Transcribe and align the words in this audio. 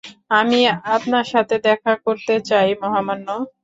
আমি 0.31 0.59
আপনার 0.95 1.25
সাথে 1.33 1.55
দেখা 1.67 1.93
করতে 2.05 2.35
চাই, 2.49 2.69
মহামান্য। 2.81 3.27